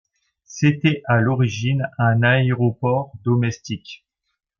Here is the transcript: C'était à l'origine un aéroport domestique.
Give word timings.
C'était 0.45 1.03
à 1.05 1.21
l'origine 1.21 1.87
un 1.99 2.23
aéroport 2.23 3.13
domestique. 3.23 4.03